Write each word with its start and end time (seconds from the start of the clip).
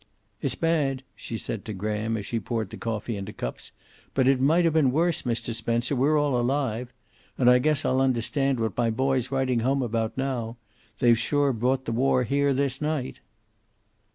"It's 0.41 0.55
bad," 0.55 1.03
she 1.15 1.37
said 1.37 1.63
to 1.65 1.73
Graham, 1.73 2.17
as 2.17 2.25
she 2.25 2.39
poured 2.39 2.71
the 2.71 2.77
coffee 2.77 3.17
into 3.17 3.31
cups, 3.31 3.71
"but 4.15 4.27
it 4.27 4.41
might 4.41 4.65
have 4.65 4.73
been 4.73 4.91
worse, 4.91 5.21
Mr. 5.21 5.53
Spencer. 5.53 5.95
We're 5.95 6.17
all 6.17 6.41
alive. 6.41 6.91
And 7.37 7.47
I 7.47 7.59
guess 7.59 7.85
I'll 7.85 8.01
understand 8.01 8.59
what 8.59 8.75
my 8.75 8.89
boy's 8.89 9.29
writing 9.29 9.59
home 9.59 9.83
about 9.83 10.17
now. 10.17 10.57
They've 10.97 11.19
sure 11.19 11.53
brought 11.53 11.85
the 11.85 11.91
war 11.91 12.23
here 12.23 12.51
this 12.51 12.81
night." 12.81 13.19